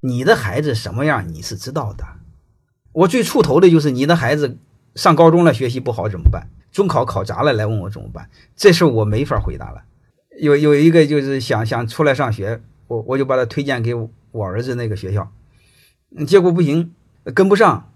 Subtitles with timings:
[0.00, 2.04] 你的孩子什么样你是知道的。
[2.92, 4.58] 我最触头的就是你的孩子
[4.94, 6.48] 上高中了，学习不好怎么办？
[6.70, 8.28] 中考考砸了来问我怎么办？
[8.56, 9.82] 这事我没法回答了。
[10.40, 15.32] 有有一个就是想想出来上学，我我就把他推荐给我儿子那个学校，
[16.26, 16.92] 结果不行，
[17.34, 17.90] 跟不上。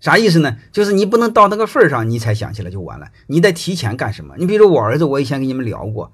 [0.00, 0.58] 啥意思呢？
[0.72, 3.10] 就是你不能到那个份儿上，你才想起来就完了。
[3.28, 4.34] 你得提前干什么？
[4.36, 6.12] 你比如说我儿子，我以前跟你们聊过，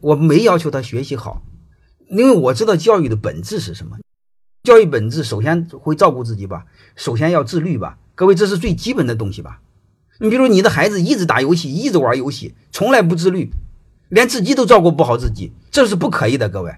[0.00, 1.42] 我没要求他学习好，
[2.08, 3.96] 因为我知道教育的本质是什么。
[4.62, 7.98] 教育本质首先会照顾自己吧，首先要自律吧。
[8.14, 9.60] 各位，这是最基本的东西吧？
[10.18, 13.50] 你比如你的孩子一直打游戏，一直玩游戏，从来不自律，
[14.08, 16.48] 连自己都照顾不好自己，这是不可以的。
[16.48, 16.76] 各位，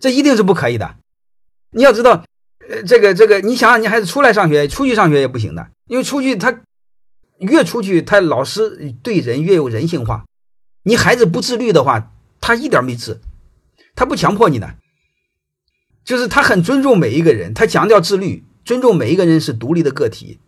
[0.00, 0.96] 这一定是不可以的。
[1.70, 2.24] 你要知道。
[2.70, 6.60] 呃，这个这个，你想想，你孩子出来上学，出去上学也不行的，因为出去他
[7.38, 10.24] 越出去，他老师对人越有人性化。
[10.84, 13.20] 你孩子不自律的话，他一点没治，
[13.94, 14.74] 他不强迫你的，
[16.04, 20.38] 就是他很尊重每一个人，他强调自律，尊重每一个人是独立的个体。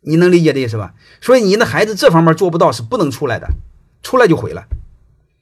[0.00, 0.94] 你能理解这意思吧？
[1.20, 3.48] 所以你的孩子这方面做不到，是不能出来的，
[4.02, 4.66] 出来就毁了。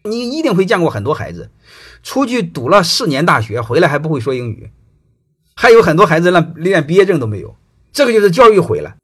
[0.03, 1.51] 你一定会见过很多孩子，
[2.03, 4.70] 出去读了四年大学，回来还不会说英语。
[5.55, 7.57] 还有很多孩子连连毕业证都没有，
[7.92, 8.97] 这个就是教育毁了。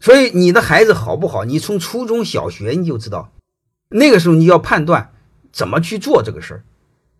[0.00, 3.32] 所以你的孩子好不好，你从初中小学你就知道，
[3.90, 5.12] 那个时候你要判断
[5.58, 6.64] 怎么去做这个事儿。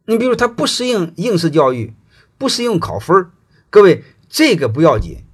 [0.06, 1.94] 你比如他不适应应试教育，
[2.38, 3.30] 不适应考分
[3.68, 5.24] 各位这个不要紧。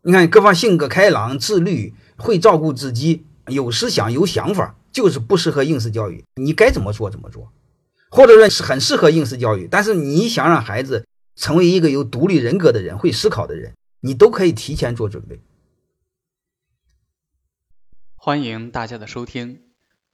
[0.00, 6.24] 你看各方性格开朗、自律、会照顾自己、有思想、有想法，就是不适合应试教育。
[6.36, 7.52] 你该怎么做怎么做，
[8.08, 11.06] 或者说是很适合应试教育，但是你想让孩子。
[11.38, 15.38] 成为一个有独立人格的人，会思考的人，你都可以提前做准备。
[18.14, 19.60] 欢迎大家的收听，